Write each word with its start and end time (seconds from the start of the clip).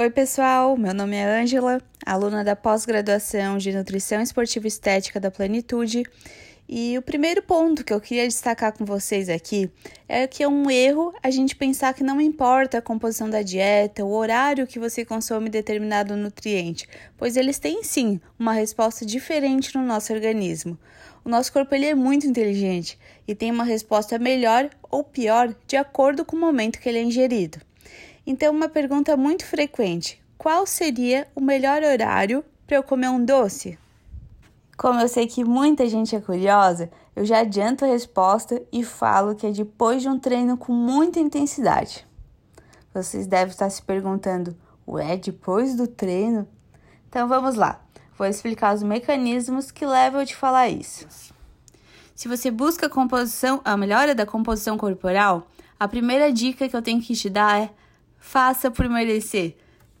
Oi, 0.00 0.10
pessoal. 0.10 0.76
Meu 0.76 0.94
nome 0.94 1.16
é 1.16 1.24
Ângela, 1.24 1.82
aluna 2.06 2.44
da 2.44 2.54
pós-graduação 2.54 3.58
de 3.58 3.72
Nutrição 3.72 4.22
Esportiva 4.22 4.68
Estética 4.68 5.18
da 5.18 5.28
Plenitude. 5.28 6.04
E 6.68 6.96
o 6.96 7.02
primeiro 7.02 7.42
ponto 7.42 7.82
que 7.82 7.92
eu 7.92 8.00
queria 8.00 8.28
destacar 8.28 8.72
com 8.72 8.84
vocês 8.84 9.28
aqui 9.28 9.68
é 10.08 10.24
que 10.28 10.44
é 10.44 10.48
um 10.48 10.70
erro 10.70 11.12
a 11.20 11.32
gente 11.32 11.56
pensar 11.56 11.94
que 11.94 12.04
não 12.04 12.20
importa 12.20 12.78
a 12.78 12.80
composição 12.80 13.28
da 13.28 13.42
dieta, 13.42 14.04
o 14.04 14.12
horário 14.12 14.68
que 14.68 14.78
você 14.78 15.04
consome 15.04 15.50
determinado 15.50 16.16
nutriente, 16.16 16.88
pois 17.16 17.36
eles 17.36 17.58
têm 17.58 17.82
sim 17.82 18.20
uma 18.38 18.52
resposta 18.52 19.04
diferente 19.04 19.76
no 19.76 19.84
nosso 19.84 20.12
organismo. 20.12 20.78
O 21.24 21.28
nosso 21.28 21.52
corpo 21.52 21.74
ele 21.74 21.86
é 21.86 21.94
muito 21.96 22.24
inteligente 22.24 22.96
e 23.26 23.34
tem 23.34 23.50
uma 23.50 23.64
resposta 23.64 24.16
melhor 24.16 24.70
ou 24.92 25.02
pior 25.02 25.52
de 25.66 25.76
acordo 25.76 26.24
com 26.24 26.36
o 26.36 26.40
momento 26.40 26.78
que 26.78 26.88
ele 26.88 26.98
é 26.98 27.02
ingerido. 27.02 27.58
Então, 28.30 28.52
uma 28.52 28.68
pergunta 28.68 29.16
muito 29.16 29.46
frequente: 29.46 30.22
qual 30.36 30.66
seria 30.66 31.26
o 31.34 31.40
melhor 31.40 31.82
horário 31.82 32.44
para 32.66 32.76
eu 32.76 32.82
comer 32.82 33.08
um 33.08 33.24
doce? 33.24 33.78
Como 34.76 35.00
eu 35.00 35.08
sei 35.08 35.26
que 35.26 35.42
muita 35.42 35.88
gente 35.88 36.14
é 36.14 36.20
curiosa, 36.20 36.90
eu 37.16 37.24
já 37.24 37.38
adianto 37.38 37.86
a 37.86 37.88
resposta 37.88 38.62
e 38.70 38.84
falo 38.84 39.34
que 39.34 39.46
é 39.46 39.50
depois 39.50 40.02
de 40.02 40.10
um 40.10 40.18
treino 40.18 40.58
com 40.58 40.74
muita 40.74 41.18
intensidade. 41.18 42.06
Vocês 42.92 43.26
devem 43.26 43.48
estar 43.48 43.70
se 43.70 43.80
perguntando: 43.80 44.54
ué, 44.86 45.16
depois 45.16 45.74
do 45.74 45.88
treino? 45.88 46.46
Então 47.08 47.26
vamos 47.28 47.54
lá, 47.54 47.80
vou 48.18 48.26
explicar 48.26 48.74
os 48.74 48.82
mecanismos 48.82 49.70
que 49.70 49.86
levam 49.86 50.20
a 50.20 50.26
te 50.26 50.36
falar 50.36 50.68
isso. 50.68 51.32
Se 52.14 52.28
você 52.28 52.50
busca 52.50 52.88
a 52.88 52.90
composição, 52.90 53.62
a 53.64 53.74
melhora 53.74 54.14
da 54.14 54.26
composição 54.26 54.76
corporal, 54.76 55.48
a 55.80 55.88
primeira 55.88 56.30
dica 56.30 56.68
que 56.68 56.76
eu 56.76 56.82
tenho 56.82 57.00
que 57.00 57.14
te 57.14 57.30
dar 57.30 57.62
é 57.62 57.70
Faça 58.18 58.70
por 58.70 58.88
merecer. 58.88 59.56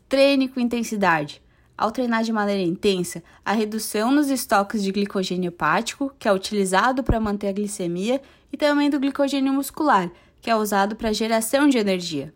Treine 0.08 0.48
com 0.48 0.60
intensidade. 0.60 1.42
Ao 1.76 1.92
treinar 1.92 2.24
de 2.24 2.32
maneira 2.32 2.62
intensa, 2.62 3.22
a 3.44 3.52
redução 3.52 4.10
nos 4.10 4.28
estoques 4.30 4.82
de 4.82 4.90
glicogênio 4.90 5.48
hepático, 5.48 6.12
que 6.18 6.26
é 6.26 6.32
utilizado 6.32 7.04
para 7.04 7.20
manter 7.20 7.48
a 7.48 7.52
glicemia, 7.52 8.20
e 8.52 8.56
também 8.56 8.90
do 8.90 8.98
glicogênio 8.98 9.52
muscular, 9.52 10.10
que 10.40 10.50
é 10.50 10.56
usado 10.56 10.96
para 10.96 11.12
geração 11.12 11.68
de 11.68 11.78
energia. 11.78 12.34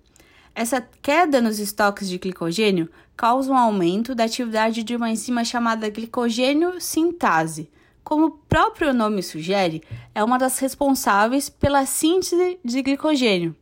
Essa 0.55 0.86
queda 1.00 1.41
nos 1.41 1.58
estoques 1.58 2.08
de 2.08 2.19
glicogênio 2.19 2.89
causa 3.17 3.50
um 3.50 3.56
aumento 3.56 4.14
da 4.14 4.24
atividade 4.24 4.83
de 4.83 4.94
uma 4.94 5.11
enzima 5.11 5.44
chamada 5.44 5.89
glicogênio 5.89 6.80
sintase. 6.80 7.70
Como 8.05 8.27
o 8.27 8.30
próprio 8.30 8.92
nome 8.92 9.22
sugere, 9.22 9.83
é 10.14 10.22
uma 10.22 10.39
das 10.39 10.58
responsáveis 10.58 11.48
pela 11.48 11.86
síntese 11.86 12.58
de 12.64 12.83
glicogênio. 12.83 13.56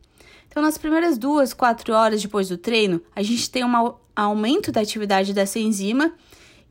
Então, 0.51 0.61
nas 0.61 0.77
primeiras 0.77 1.17
duas, 1.17 1.53
quatro 1.53 1.93
horas 1.93 2.21
depois 2.21 2.49
do 2.49 2.57
treino, 2.57 3.01
a 3.15 3.23
gente 3.23 3.49
tem 3.49 3.63
um 3.63 3.95
aumento 4.13 4.69
da 4.69 4.81
atividade 4.81 5.33
dessa 5.33 5.57
enzima 5.57 6.13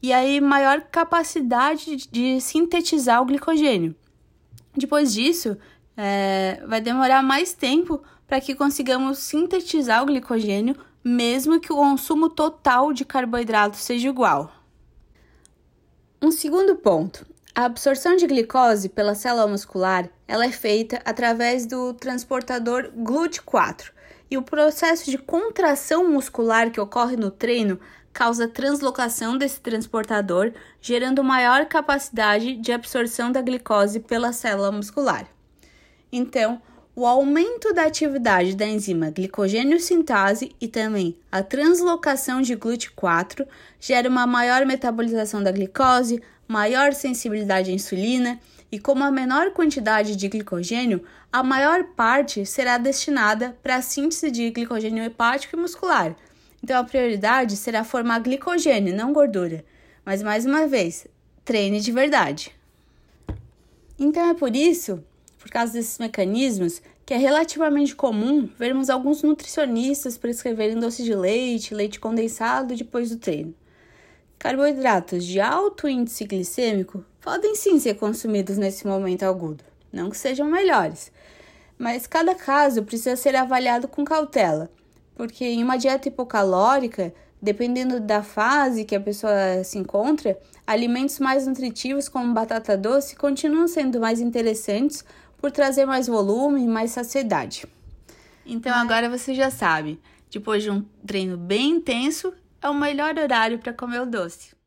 e 0.02 0.12
aí 0.12 0.38
maior 0.38 0.82
capacidade 0.82 1.96
de 1.96 2.42
sintetizar 2.42 3.22
o 3.22 3.24
glicogênio. 3.24 3.96
Depois 4.76 5.14
disso, 5.14 5.56
é, 5.96 6.62
vai 6.66 6.82
demorar 6.82 7.22
mais 7.22 7.54
tempo 7.54 8.02
para 8.26 8.38
que 8.38 8.54
consigamos 8.54 9.18
sintetizar 9.18 10.02
o 10.02 10.06
glicogênio, 10.06 10.76
mesmo 11.02 11.58
que 11.58 11.72
o 11.72 11.76
consumo 11.76 12.28
total 12.28 12.92
de 12.92 13.06
carboidrato 13.06 13.78
seja 13.78 14.10
igual. 14.10 14.52
Um 16.20 16.30
segundo 16.30 16.76
ponto: 16.76 17.26
a 17.54 17.64
absorção 17.64 18.16
de 18.16 18.26
glicose 18.26 18.88
pela 18.88 19.14
célula 19.14 19.46
muscular 19.46 20.08
ela 20.26 20.44
é 20.44 20.52
feita 20.52 21.00
através 21.04 21.66
do 21.66 21.92
transportador 21.94 22.90
GLUT4 22.96 23.90
e 24.30 24.38
o 24.38 24.42
processo 24.42 25.10
de 25.10 25.18
contração 25.18 26.08
muscular 26.08 26.70
que 26.70 26.80
ocorre 26.80 27.16
no 27.16 27.30
treino 27.30 27.80
causa 28.12 28.46
translocação 28.46 29.36
desse 29.36 29.60
transportador, 29.60 30.52
gerando 30.80 31.24
maior 31.24 31.66
capacidade 31.66 32.56
de 32.56 32.72
absorção 32.72 33.30
da 33.32 33.40
glicose 33.40 34.00
pela 34.00 34.32
célula 34.32 34.70
muscular. 34.70 35.26
Então, 36.12 36.60
o 36.94 37.06
aumento 37.06 37.72
da 37.72 37.84
atividade 37.84 38.56
da 38.56 38.66
enzima 38.66 39.10
glicogênio 39.10 39.80
sintase 39.80 40.54
e 40.60 40.68
também 40.68 41.16
a 41.30 41.42
translocação 41.42 42.42
de 42.42 42.56
GLUT4 42.56 43.46
gera 43.78 44.08
uma 44.08 44.26
maior 44.26 44.66
metabolização 44.66 45.42
da 45.42 45.52
glicose, 45.52 46.20
maior 46.50 46.92
sensibilidade 46.92 47.70
à 47.70 47.74
insulina 47.74 48.40
e 48.72 48.78
como 48.80 49.04
a 49.04 49.10
menor 49.10 49.52
quantidade 49.52 50.16
de 50.16 50.28
glicogênio, 50.28 51.04
a 51.32 51.44
maior 51.44 51.84
parte 51.94 52.44
será 52.44 52.76
destinada 52.76 53.56
para 53.62 53.76
a 53.76 53.82
síntese 53.82 54.32
de 54.32 54.50
glicogênio 54.50 55.04
hepático 55.04 55.54
e 55.54 55.60
muscular. 55.60 56.16
Então 56.60 56.76
a 56.76 56.82
prioridade 56.82 57.56
será 57.56 57.84
formar 57.84 58.18
glicogênio, 58.18 58.96
não 58.96 59.12
gordura. 59.12 59.64
Mas 60.04 60.24
mais 60.24 60.44
uma 60.44 60.66
vez, 60.66 61.06
treine 61.44 61.80
de 61.80 61.92
verdade. 61.92 62.52
Então 63.96 64.28
é 64.28 64.34
por 64.34 64.56
isso, 64.56 65.04
por 65.38 65.50
causa 65.50 65.74
desses 65.74 66.00
mecanismos, 66.00 66.82
que 67.06 67.14
é 67.14 67.16
relativamente 67.16 67.94
comum 67.94 68.48
vermos 68.58 68.90
alguns 68.90 69.22
nutricionistas 69.22 70.18
prescreverem 70.18 70.80
doce 70.80 71.04
de 71.04 71.14
leite, 71.14 71.74
leite 71.74 72.00
condensado 72.00 72.74
depois 72.74 73.10
do 73.10 73.18
treino. 73.18 73.54
Carboidratos 74.40 75.26
de 75.26 75.38
alto 75.38 75.86
índice 75.86 76.24
glicêmico 76.24 77.04
podem 77.20 77.54
sim 77.54 77.78
ser 77.78 77.96
consumidos 77.96 78.56
nesse 78.56 78.86
momento 78.86 79.24
agudo, 79.24 79.62
não 79.92 80.08
que 80.08 80.16
sejam 80.16 80.48
melhores, 80.48 81.12
mas 81.78 82.06
cada 82.06 82.34
caso 82.34 82.82
precisa 82.82 83.16
ser 83.16 83.36
avaliado 83.36 83.86
com 83.86 84.02
cautela, 84.02 84.70
porque 85.14 85.44
em 85.44 85.62
uma 85.62 85.76
dieta 85.76 86.08
hipocalórica, 86.08 87.12
dependendo 87.40 88.00
da 88.00 88.22
fase 88.22 88.86
que 88.86 88.96
a 88.96 89.00
pessoa 89.00 89.62
se 89.62 89.76
encontra, 89.76 90.38
alimentos 90.66 91.18
mais 91.18 91.46
nutritivos 91.46 92.08
como 92.08 92.32
batata 92.32 92.78
doce 92.78 93.16
continuam 93.16 93.68
sendo 93.68 94.00
mais 94.00 94.22
interessantes 94.22 95.04
por 95.36 95.50
trazer 95.50 95.84
mais 95.84 96.06
volume 96.06 96.62
e 96.62 96.66
mais 96.66 96.92
saciedade. 96.92 97.66
Então 98.46 98.74
agora 98.74 99.10
você 99.10 99.34
já 99.34 99.50
sabe, 99.50 100.00
depois 100.30 100.62
de 100.62 100.70
um 100.70 100.82
treino 101.06 101.36
bem 101.36 101.72
intenso, 101.72 102.32
é 102.62 102.68
o 102.68 102.74
melhor 102.74 103.18
horário 103.18 103.58
para 103.58 103.72
comer 103.72 104.00
o 104.00 104.06
doce. 104.06 104.59